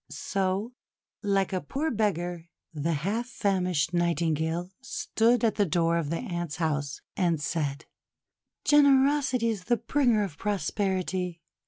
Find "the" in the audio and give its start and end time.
2.73-2.93, 5.57-5.65, 6.09-6.17, 9.65-9.77